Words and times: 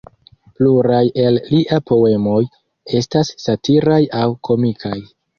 Pluraj 0.59 1.01
el 1.23 1.35
lia 1.49 1.77
poemoj 1.91 2.39
estas 3.01 3.29
satiraj 3.43 3.99
aŭ 4.21 4.23
komikaj. 4.49 4.97